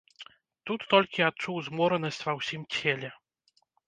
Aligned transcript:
Тут 0.69 0.85
толькі 0.93 1.25
адчуў 1.27 1.59
зморанасць 1.67 2.21
ва 2.29 2.33
ўсім 2.39 2.65
целе. 2.79 3.09